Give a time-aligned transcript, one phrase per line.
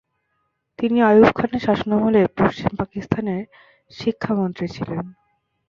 [0.79, 3.43] তিনি আইয়ুব খানের শাসনামলে পশ্চিম পাকিস্তানের
[3.91, 5.05] শিক্ষা মন্ত্রী ছিলেন।